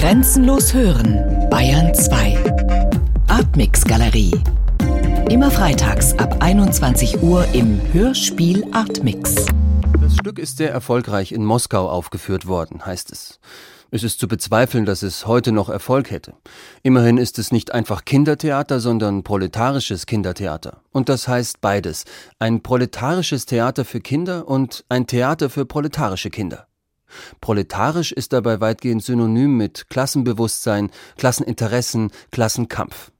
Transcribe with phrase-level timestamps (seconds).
[0.00, 2.42] Grenzenlos hören, Bayern 2.
[3.28, 4.32] Artmix Galerie.
[5.28, 9.34] Immer freitags ab 21 Uhr im Hörspiel Artmix.
[10.00, 13.40] Das Stück ist sehr erfolgreich in Moskau aufgeführt worden, heißt es.
[13.90, 16.32] Es ist zu bezweifeln, dass es heute noch Erfolg hätte.
[16.82, 20.80] Immerhin ist es nicht einfach Kindertheater, sondern proletarisches Kindertheater.
[20.92, 22.06] Und das heißt beides.
[22.38, 26.69] Ein proletarisches Theater für Kinder und ein Theater für proletarische Kinder.
[27.40, 33.10] Proletarisch ist dabei weitgehend synonym mit Klassenbewusstsein, Klasseninteressen, Klassenkampf.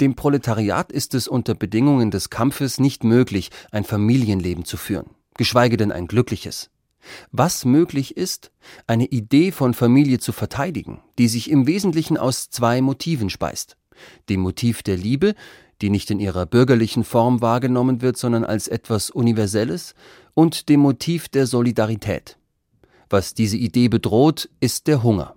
[0.00, 5.76] Dem Proletariat ist es unter Bedingungen des Kampfes nicht möglich, ein Familienleben zu führen, geschweige
[5.76, 6.70] denn ein glückliches.
[7.30, 8.52] Was möglich ist,
[8.86, 13.76] eine Idee von Familie zu verteidigen, die sich im Wesentlichen aus zwei Motiven speist.
[14.28, 15.34] Dem Motiv der Liebe,
[15.80, 19.94] die nicht in ihrer bürgerlichen Form wahrgenommen wird, sondern als etwas Universelles,
[20.34, 22.38] und dem Motiv der Solidarität.
[23.12, 25.36] Was diese Idee bedroht, ist der Hunger.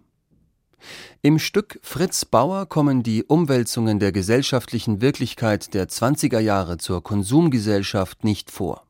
[1.22, 8.24] Im Stück Fritz Bauer kommen die Umwälzungen der gesellschaftlichen Wirklichkeit der 20er Jahre zur Konsumgesellschaft
[8.24, 8.88] nicht vor.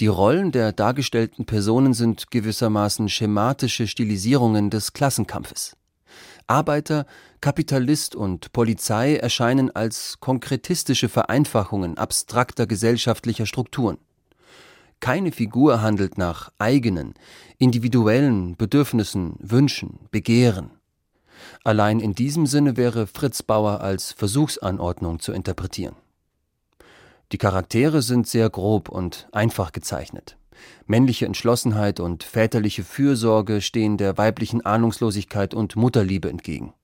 [0.00, 5.76] Die Rollen der dargestellten Personen sind gewissermaßen schematische Stilisierungen des Klassenkampfes.
[6.46, 7.04] Arbeiter,
[7.42, 13.98] Kapitalist und Polizei erscheinen als konkretistische Vereinfachungen abstrakter gesellschaftlicher Strukturen.
[15.00, 17.14] Keine Figur handelt nach eigenen,
[17.56, 20.72] individuellen Bedürfnissen, Wünschen, Begehren.
[21.64, 25.96] Allein in diesem Sinne wäre Fritz Bauer als Versuchsanordnung zu interpretieren.
[27.32, 30.36] Die Charaktere sind sehr grob und einfach gezeichnet.
[30.86, 36.74] Männliche Entschlossenheit und väterliche Fürsorge stehen der weiblichen Ahnungslosigkeit und Mutterliebe entgegen.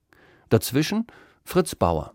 [0.49, 1.05] Dazwischen
[1.43, 2.13] Fritz Bauer.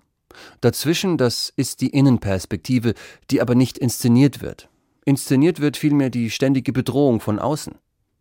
[0.61, 2.95] Dazwischen, das ist die Innenperspektive,
[3.31, 4.69] die aber nicht inszeniert wird.
[5.05, 7.75] Inszeniert wird vielmehr die ständige Bedrohung von außen.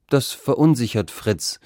[0.09, 1.59] Das verunsichert Fritz.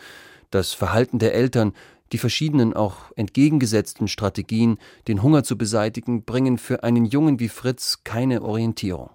[0.52, 1.74] Das Verhalten der Eltern,
[2.12, 8.02] die verschiedenen, auch entgegengesetzten Strategien, den Hunger zu beseitigen, bringen für einen Jungen wie Fritz
[8.04, 9.10] keine Orientierung.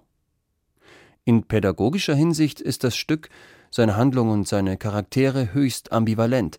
[1.23, 3.29] In pädagogischer Hinsicht ist das Stück,
[3.69, 6.57] seine Handlung und seine Charaktere höchst ambivalent.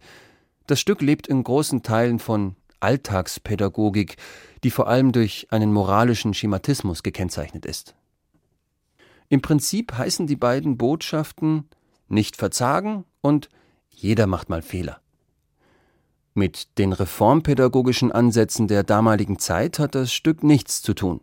[0.66, 4.16] Das Stück lebt in großen Teilen von Alltagspädagogik,
[4.64, 7.94] die vor allem durch einen moralischen Schematismus gekennzeichnet ist.
[9.32, 11.64] Im Prinzip heißen die beiden Botschaften
[12.06, 13.48] nicht verzagen und
[13.88, 15.00] jeder macht mal Fehler.
[16.34, 21.22] Mit den reformpädagogischen Ansätzen der damaligen Zeit hat das Stück nichts zu tun.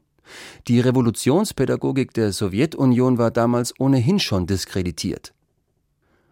[0.67, 5.35] Die Revolutionspädagogik der Sowjetunion war damals ohnehin schon diskreditiert.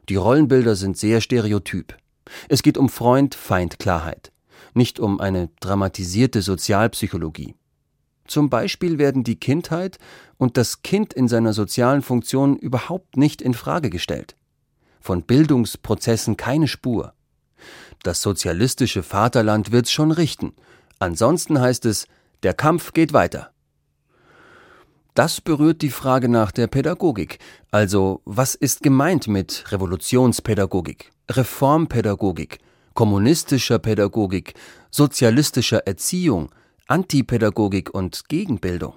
[0.09, 1.95] Die Rollenbilder sind sehr stereotyp.
[2.49, 4.31] Es geht um Freund-Feind-Klarheit,
[4.73, 7.53] nicht um eine dramatisierte Sozialpsychologie.
[8.27, 9.97] Zum Beispiel werden die Kindheit
[10.38, 14.35] und das Kind in seiner sozialen Funktion überhaupt nicht in Frage gestellt.
[14.99, 17.13] Von Bildungsprozessen keine Spur.
[18.03, 20.53] Das sozialistische Vaterland wird's schon richten.
[20.99, 22.07] Ansonsten heißt es,
[22.43, 23.51] der Kampf geht weiter.
[25.13, 27.39] Das berührt die Frage nach der Pädagogik.
[27.71, 32.59] Also, was ist gemeint mit Revolutionspädagogik, Reformpädagogik,
[32.93, 34.53] kommunistischer Pädagogik,
[34.91, 36.51] sozialistischer Erziehung,
[36.89, 38.93] Antipädagogik und Gegenbildung?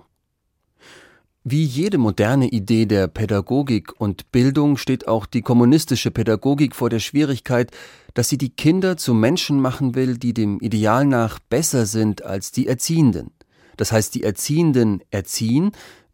[1.43, 7.01] Wie jede moderne Idee der Pädagogik und Bildung steht auch die kommunistische Pädagogik vor der
[7.01, 7.73] Schwierigkeit,
[8.15, 12.53] dass sie die Kinder zu Menschen machen will, die dem Ideal nach besser sind als
[12.53, 13.33] die Erziehenden.
[13.77, 15.73] Das heißt, die Erziehenden erziehen,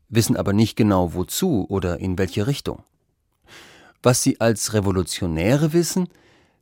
[0.09, 2.85] wissen aber nicht genau wozu oder in welche Richtung.
[4.03, 6.09] Was sie als Revolutionäre wissen,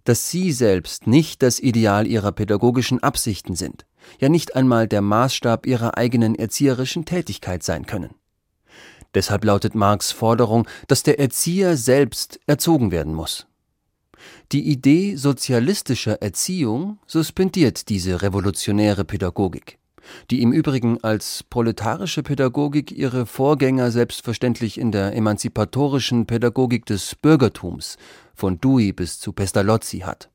[0.03, 3.87] dass sie selbst nicht das Ideal ihrer pädagogischen Absichten sind,
[4.21, 8.15] ja nicht einmal der Maßstab ihrer eigenen erzieherischen Tätigkeit sein können.
[9.15, 13.47] Deshalb lautet Marx Forderung, dass der Erzieher selbst erzogen werden muss.
[14.53, 19.79] Die Idee sozialistischer Erziehung suspendiert diese revolutionäre Pädagogik,
[20.31, 27.97] die im Übrigen als proletarische Pädagogik ihre Vorgänger selbstverständlich in der emanzipatorischen Pädagogik des Bürgertums
[28.35, 30.31] von Dewey bis zu Pestalozzi hat.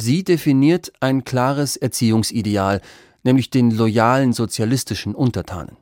[0.00, 2.80] Sie definiert ein klares Erziehungsideal,
[3.24, 5.76] nämlich den loyalen sozialistischen Untertanen.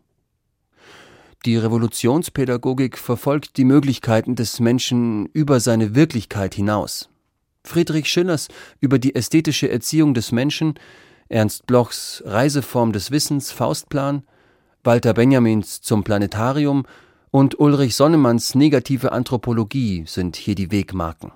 [1.44, 7.10] Die Revolutionspädagogik verfolgt die Möglichkeiten des Menschen über seine Wirklichkeit hinaus.
[7.62, 8.48] Friedrich Schillers
[8.80, 10.74] über die ästhetische Erziehung des Menschen,
[11.28, 14.22] Ernst Blochs Reiseform des Wissens Faustplan,
[14.82, 16.86] Walter Benjamins zum Planetarium
[17.30, 21.32] und Ulrich Sonnemanns negative Anthropologie sind hier die Wegmarken.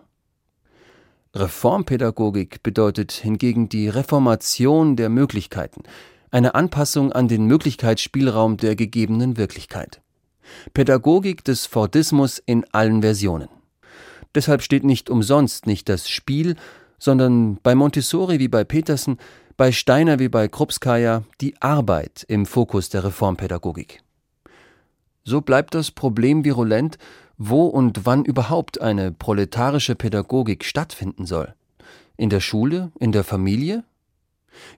[1.35, 5.85] Reformpädagogik bedeutet hingegen die Reformation der Möglichkeiten,
[6.33, 10.03] eine Anpassung an den Möglichkeitsspielraum der gegebenen Wirklichkeit.
[10.75, 13.49] Pädagogik des Fordismus in allen Versionen.
[14.35, 16.57] Deshalb steht nicht umsonst nicht das Spiel,
[16.99, 19.19] sondern bei Montessori wie bei Petersen,
[19.57, 24.03] bei Steiner wie bei Krupskaya die Arbeit im Fokus der Reformpädagogik.
[25.25, 26.99] So bleibt das Problem virulent,
[27.37, 31.55] wo und wann überhaupt eine proletarische Pädagogik stattfinden soll.
[32.17, 33.85] In der Schule, in der Familie?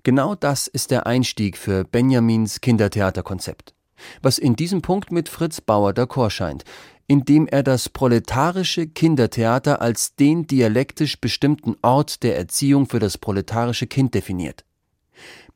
[0.03, 3.75] Genau das ist der Einstieg für Benjamins Kindertheaterkonzept,
[4.21, 6.65] was in diesem Punkt mit Fritz Bauer d'accord scheint,
[7.07, 13.87] indem er das proletarische Kindertheater als den dialektisch bestimmten Ort der Erziehung für das proletarische
[13.87, 14.65] Kind definiert.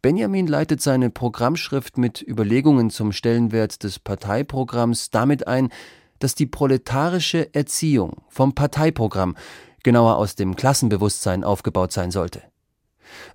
[0.02, 5.70] Benjamin leitet seine Programmschrift mit Überlegungen zum Stellenwert des Parteiprogramms damit ein,
[6.18, 9.36] dass die proletarische Erziehung vom Parteiprogramm,
[9.82, 12.42] genauer aus dem Klassenbewusstsein aufgebaut sein sollte.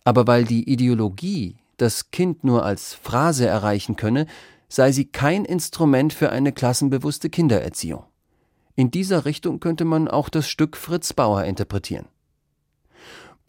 [0.03, 4.27] Aber weil die Ideologie das Kind nur als Phrase erreichen könne,
[4.67, 8.03] sei sie kein Instrument für eine klassenbewusste Kindererziehung.
[8.75, 12.07] In dieser Richtung könnte man auch das Stück Fritz Bauer interpretieren.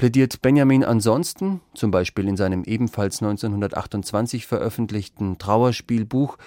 [0.02, 6.38] Plädiert Benjamin ansonsten, zum Beispiel in seinem ebenfalls 1928 veröffentlichten Trauerspielbuch,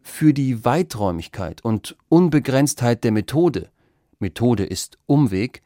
[0.00, 3.68] für die Weiträumigkeit und Unbegrenztheit der Methode,
[4.20, 5.60] Methode ist Umweg,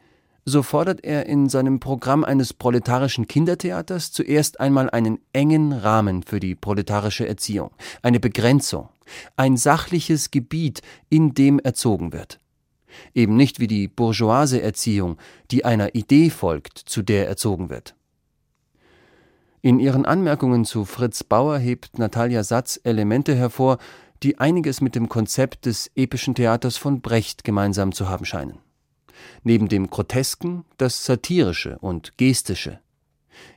[0.46, 6.40] so fordert er in seinem Programm eines proletarischen Kindertheaters zuerst einmal einen engen Rahmen für
[6.40, 8.88] die proletarische Erziehung, eine Begrenzung,
[9.36, 10.80] ein sachliches Gebiet,
[11.10, 12.40] in dem erzogen wird.
[13.14, 15.18] Eben nicht wie die bourgeoise Erziehung,
[15.50, 17.94] die einer Idee folgt, zu der erzogen wird.
[19.62, 23.78] In ihren Anmerkungen zu Fritz Bauer hebt Natalia Satz Elemente hervor,
[24.22, 28.58] die einiges mit dem Konzept des epischen Theaters von Brecht gemeinsam zu haben scheinen
[29.42, 32.80] neben dem Grotesken das Satirische und Gestische.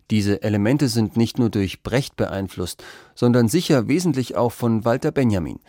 [0.09, 5.59] Diese Elemente sind nicht nur durch Brecht beeinflusst, sondern sicher wesentlich auch von Walter Benjamin,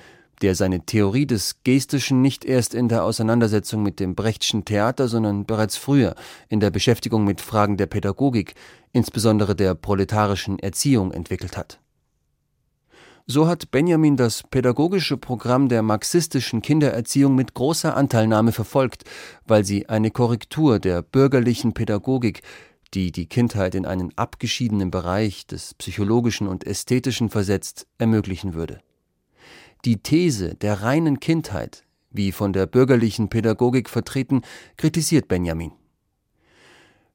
[0.42, 5.46] der seine Theorie des Gestischen nicht erst in der Auseinandersetzung mit dem Brechtschen Theater, sondern
[5.46, 6.14] bereits früher
[6.48, 8.54] in der Beschäftigung mit Fragen der Pädagogik,
[8.92, 11.80] insbesondere der proletarischen Erziehung, entwickelt hat.
[13.30, 19.04] So hat Benjamin das pädagogische Programm der marxistischen Kindererziehung mit großer Anteilnahme verfolgt,
[19.46, 22.40] weil sie eine Korrektur der bürgerlichen Pädagogik,
[22.94, 28.80] die die Kindheit in einen abgeschiedenen Bereich des psychologischen und ästhetischen versetzt, ermöglichen würde.
[29.84, 34.42] Die These der reinen Kindheit, wie von der bürgerlichen Pädagogik vertreten,
[34.76, 35.72] kritisiert Benjamin.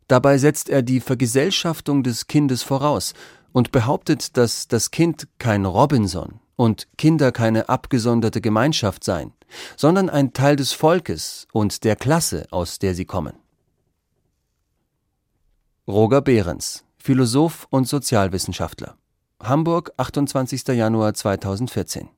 [0.07, 3.13] Dabei setzt er die Vergesellschaftung des Kindes voraus
[3.51, 9.33] und behauptet, dass das Kind kein Robinson und Kinder keine abgesonderte Gemeinschaft seien,
[9.75, 13.33] sondern ein Teil des Volkes und der Klasse, aus der sie kommen.
[15.87, 18.95] Roger Behrens, Philosoph und Sozialwissenschaftler.
[19.41, 20.67] Hamburg, 28.
[20.69, 22.09] Januar 2014